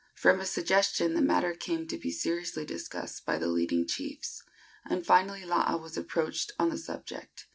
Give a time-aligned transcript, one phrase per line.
[0.15, 4.41] From a suggestion the matter came to be seriously discussed by the leading chiefs,
[4.83, 7.45] and finally Laa was approached on the subject.